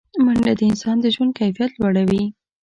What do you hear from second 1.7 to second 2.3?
لوړوي